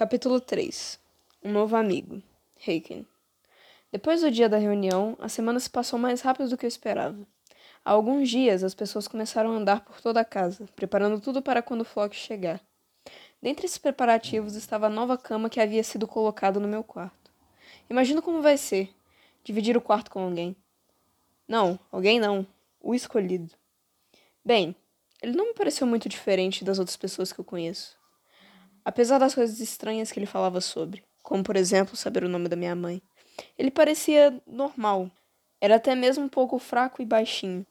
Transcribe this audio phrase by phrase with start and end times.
[0.00, 0.98] Capítulo 3
[1.44, 2.22] Um novo amigo.
[2.66, 3.06] Heiken.
[3.92, 7.18] Depois do dia da reunião, a semana se passou mais rápido do que eu esperava.
[7.84, 11.60] Há alguns dias, as pessoas começaram a andar por toda a casa, preparando tudo para
[11.60, 12.62] quando o Flock chegar.
[13.42, 17.30] Dentre esses preparativos estava a nova cama que havia sido colocada no meu quarto.
[17.90, 18.88] Imagino como vai ser
[19.44, 20.56] dividir o quarto com alguém.
[21.46, 22.46] Não, alguém não.
[22.80, 23.52] O escolhido.
[24.42, 24.74] Bem,
[25.20, 27.99] ele não me pareceu muito diferente das outras pessoas que eu conheço.
[28.90, 32.56] Apesar das coisas estranhas que ele falava sobre, como por exemplo saber o nome da
[32.56, 33.00] minha mãe,
[33.56, 35.08] ele parecia normal.
[35.60, 37.64] Era até mesmo um pouco fraco e baixinho.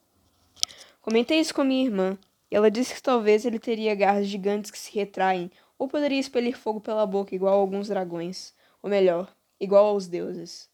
[1.01, 2.17] Comentei isso com minha irmã,
[2.49, 6.57] e ela disse que talvez ele teria garras gigantes que se retraem, ou poderia expelir
[6.57, 10.69] fogo pela boca igual a alguns dragões, ou melhor, igual aos deuses.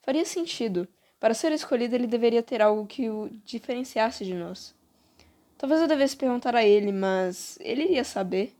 [0.00, 0.88] Faria sentido.
[1.20, 4.74] Para ser escolhido, ele deveria ter algo que o diferenciasse de nós.
[5.58, 8.56] Talvez eu devesse perguntar a ele, mas ele iria saber.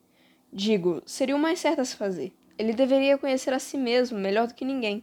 [0.53, 2.31] Digo, seria o mais certo a se fazer.
[2.59, 5.03] Ele deveria conhecer a si mesmo melhor do que ninguém.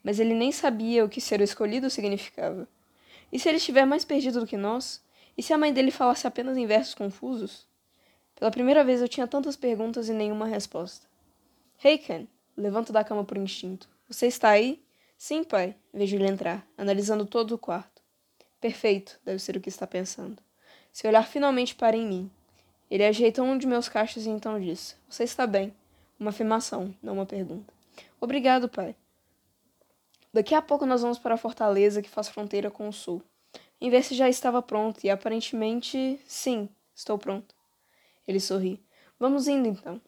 [0.00, 2.68] Mas ele nem sabia o que ser o escolhido significava.
[3.32, 5.04] E se ele estiver mais perdido do que nós?
[5.36, 7.66] E se a mãe dele falasse apenas em versos confusos?
[8.36, 11.08] Pela primeira vez eu tinha tantas perguntas e nenhuma resposta.
[11.82, 12.28] Hey, Ken.
[12.56, 13.88] Levanto da cama por instinto.
[14.08, 14.80] Você está aí?
[15.18, 15.74] Sim, pai.
[15.92, 18.00] Vejo ele entrar, analisando todo o quarto.
[18.60, 20.40] Perfeito, deve ser o que está pensando.
[20.92, 22.30] Seu olhar finalmente para em mim.
[22.90, 25.74] Ele ajeitou um de meus cachos e então disse: Você está bem.
[26.18, 27.72] Uma afirmação, não uma pergunta.
[28.20, 28.94] Obrigado, pai.
[30.32, 33.22] Daqui a pouco nós vamos para a fortaleza que faz fronteira com o sul.
[33.80, 37.54] Em ver se já estava pronto e aparentemente, sim, estou pronto.
[38.26, 38.82] Ele sorri.
[39.18, 40.00] Vamos indo então.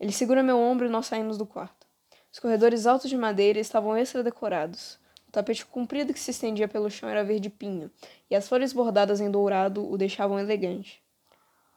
[0.00, 1.86] Ele segura meu ombro e nós saímos do quarto.
[2.32, 4.98] Os corredores altos de madeira estavam extra decorados.
[5.28, 7.90] O tapete comprido que se estendia pelo chão era verde pinho,
[8.30, 11.02] e as flores bordadas em dourado o deixavam elegante.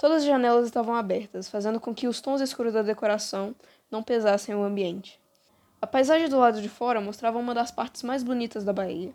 [0.02, 3.54] Todas as janelas estavam abertas, fazendo com que os tons escuros da decoração
[3.92, 5.22] não pesassem o ambiente.
[5.80, 9.14] A paisagem do lado de fora mostrava uma das partes mais bonitas da baía,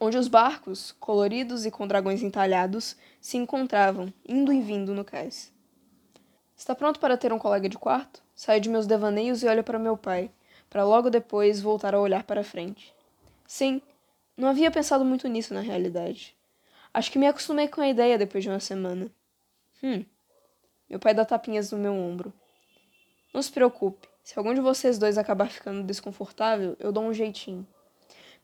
[0.00, 5.52] onde os barcos, coloridos e com dragões entalhados, se encontravam, indo e vindo no cais.
[6.56, 8.22] Está pronto para ter um colega de quarto?
[8.34, 10.30] Saio de meus devaneios e olho para meu pai,
[10.70, 12.94] para logo depois voltar a olhar para frente.
[13.46, 13.82] Sim,
[14.38, 16.34] não havia pensado muito nisso na realidade.
[16.94, 19.10] Acho que me acostumei com a ideia depois de uma semana.
[19.82, 20.02] Hum,
[20.88, 22.32] meu pai dá tapinhas no meu ombro.
[23.32, 24.08] Não se preocupe.
[24.22, 27.66] Se algum de vocês dois acabar ficando desconfortável, eu dou um jeitinho.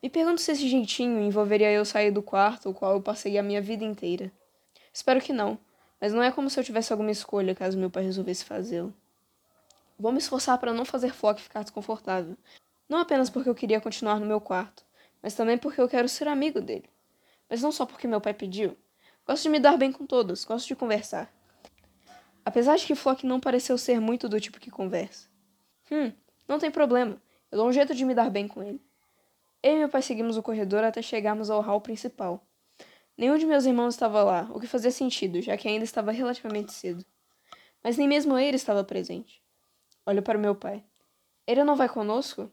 [0.02, 3.42] Me pergunto se esse jeitinho envolveria eu sair do quarto o qual eu passei a
[3.42, 4.32] minha vida inteira.
[4.92, 5.58] Espero que não,
[6.00, 8.94] mas não é como se eu tivesse alguma escolha caso meu pai resolvesse fazê-lo.
[9.98, 12.36] Vou me esforçar para não fazer Flock ficar desconfortável.
[12.88, 14.84] Não apenas porque eu queria continuar no meu quarto,
[15.22, 16.88] mas também porque eu quero ser amigo dele.
[17.48, 18.76] Mas não só porque meu pai pediu.
[19.26, 21.32] Gosto de me dar bem com todos, gosto de conversar.
[22.44, 25.28] Apesar de que Flock não pareceu ser muito do tipo que conversa.
[25.90, 26.12] Hum,
[26.48, 27.20] não tem problema.
[27.50, 28.80] Eu dou um jeito de me dar bem com ele.
[29.62, 32.46] Eu e meu pai seguimos o corredor até chegarmos ao hall principal.
[33.16, 36.72] Nenhum de meus irmãos estava lá, o que fazia sentido, já que ainda estava relativamente
[36.72, 37.04] cedo.
[37.84, 39.42] Mas nem mesmo ele estava presente.
[40.06, 40.82] Olho para o meu pai.
[41.46, 42.50] Ele não vai conosco?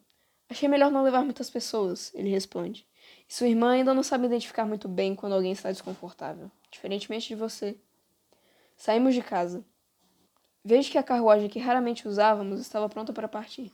[0.50, 2.86] Achei melhor não levar muitas pessoas, ele responde.
[3.30, 7.36] E sua irmã ainda não sabe identificar muito bem quando alguém está desconfortável, diferentemente de
[7.36, 7.78] você.
[8.76, 9.64] Saímos de casa.
[10.68, 13.72] Vejo que a carruagem que raramente usávamos estava pronta para partir.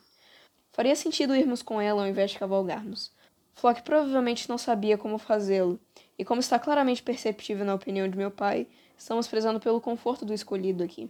[0.72, 3.12] Faria sentido irmos com ela ao invés de cavalgarmos.
[3.56, 5.80] Flock provavelmente não sabia como fazê-lo,
[6.20, 10.36] e como está claramente perceptível na opinião de meu pai, estamos prezando pelo conforto do
[10.36, 11.10] escolhido aqui.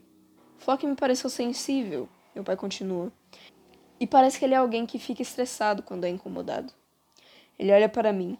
[0.57, 3.11] Flock me pareceu sensível, meu pai continua,
[3.99, 6.72] e parece que ele é alguém que fica estressado quando é incomodado.
[7.59, 8.38] Ele olha para mim.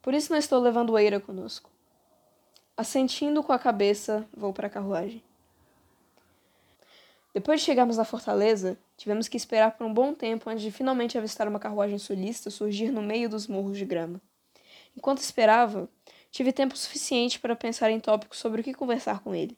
[0.00, 1.68] Por isso não estou levando Eira conosco.
[2.76, 5.20] Assentindo com a cabeça, vou para a carruagem.
[7.36, 11.18] Depois de chegarmos na fortaleza, tivemos que esperar por um bom tempo antes de finalmente
[11.18, 14.22] avistar uma carruagem sulista surgir no meio dos morros de grama.
[14.96, 15.86] Enquanto esperava,
[16.30, 19.54] tive tempo suficiente para pensar em tópicos sobre o que conversar com ele.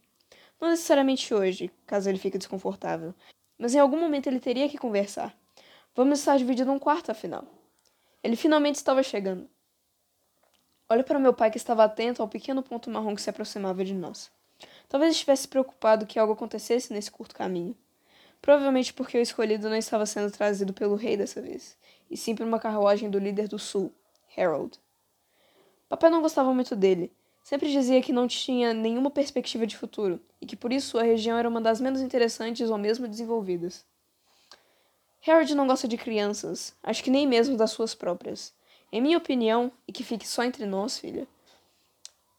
[0.61, 3.15] Não necessariamente hoje, caso ele fique desconfortável,
[3.57, 5.33] mas em algum momento ele teria que conversar.
[5.95, 7.45] Vamos estar dividindo um quarto, afinal.
[8.25, 9.49] Ele finalmente estava chegando.
[10.89, 13.95] Olho para meu pai que estava atento ao pequeno ponto marrom que se aproximava de
[13.95, 14.37] nós.
[14.89, 17.77] Talvez estivesse preocupado que algo acontecesse nesse curto caminho.
[18.41, 21.77] Provavelmente porque o escolhido não estava sendo trazido pelo rei dessa vez,
[22.11, 23.93] e sim por uma carruagem do líder do sul,
[24.37, 24.79] Harold.
[25.89, 27.13] Papai não gostava muito dele.
[27.43, 31.37] Sempre dizia que não tinha nenhuma perspectiva de futuro, e que por isso a região
[31.37, 33.85] era uma das menos interessantes ou mesmo desenvolvidas.
[35.27, 38.55] Harold não gosta de crianças, acho que nem mesmo das suas próprias.
[38.91, 41.27] Em minha opinião, e que fique só entre nós, filha,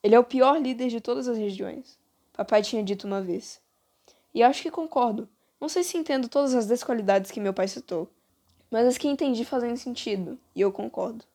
[0.01, 1.99] ele é o pior líder de todas as regiões
[2.39, 3.59] papai tinha dito uma vez.
[4.33, 5.27] E acho que concordo.
[5.59, 8.09] Não sei se entendo todas as desqualidades que meu pai citou,
[8.71, 11.25] mas as que entendi fazem sentido, e eu concordo.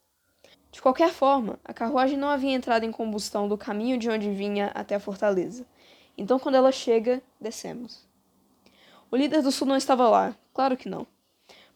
[0.72, 4.68] De qualquer forma, a carruagem não havia entrado em combustão do caminho de onde vinha
[4.74, 5.66] até a fortaleza.
[6.16, 8.08] Então, quando ela chega, descemos.
[9.10, 11.06] O líder do sul não estava lá, claro que não.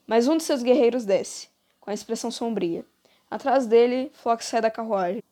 [0.07, 1.49] Mas um de seus guerreiros desce,
[1.81, 2.83] com a expressão sombria.
[3.31, 5.23] Atrás dele, Flock sai da carruagem.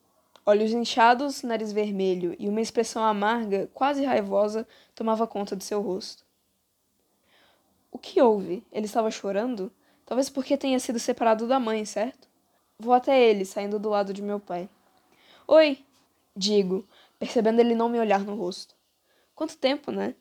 [0.49, 4.65] Olhos inchados, nariz vermelho e uma expressão amarga, quase raivosa,
[4.95, 6.25] tomava conta de seu rosto.
[7.91, 8.65] O que houve?
[8.71, 9.73] Ele estava chorando?
[10.05, 12.29] Talvez porque tenha sido separado da mãe, certo?
[12.79, 14.69] Vou até ele, saindo do lado de meu pai.
[15.49, 15.85] Oi!
[16.37, 16.87] Digo,
[17.19, 18.77] percebendo ele não me olhar no rosto.
[19.35, 20.15] Quanto tempo, né?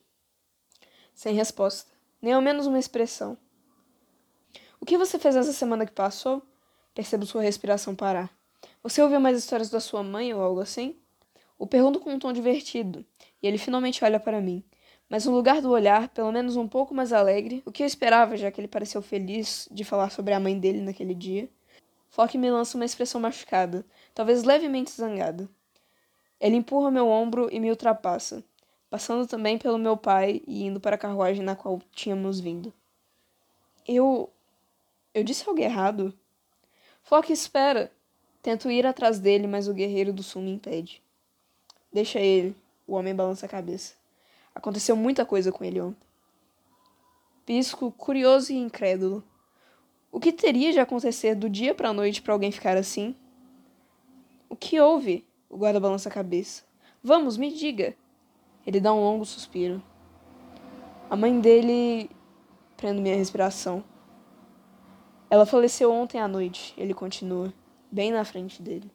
[1.14, 3.38] Sem resposta, nem ao menos uma expressão.
[4.80, 6.42] O que você fez essa semana que passou?
[6.96, 8.36] Percebo sua respiração parar.
[8.86, 10.96] Você ouviu mais histórias da sua mãe ou algo assim?
[11.58, 13.04] O pergunto com um tom divertido,
[13.42, 14.64] e ele finalmente olha para mim.
[15.10, 18.38] Mas no lugar do olhar, pelo menos um pouco mais alegre, o que eu esperava,
[18.38, 21.50] já que ele pareceu feliz de falar sobre a mãe dele naquele dia,
[22.12, 23.84] Flock me lança uma expressão machucada,
[24.14, 25.50] talvez levemente zangada.
[26.40, 28.44] Ele empurra meu ombro e me ultrapassa,
[28.88, 32.72] passando também pelo meu pai e indo para a carruagem na qual tínhamos vindo.
[33.88, 34.32] Eu.
[35.12, 36.14] Eu disse algo errado?
[37.02, 37.92] Flock espera.
[38.46, 41.02] Tento ir atrás dele, mas o guerreiro do sul me impede.
[41.92, 42.56] Deixa ele.
[42.86, 43.96] O homem balança a cabeça.
[44.54, 46.08] Aconteceu muita coisa com ele ontem.
[47.44, 49.24] Pisco, curioso e incrédulo.
[50.12, 53.16] O que teria de acontecer do dia para a noite para alguém ficar assim?
[54.48, 55.26] O que houve?
[55.50, 56.62] O guarda balança a cabeça.
[57.04, 57.96] Vamos, me diga.
[58.64, 59.82] Ele dá um longo suspiro.
[61.10, 62.12] A mãe dele.
[62.78, 63.84] Prendo minha respiração.
[65.32, 67.52] Ela faleceu ontem à noite, ele continua,
[67.92, 68.90] bem na frente dele.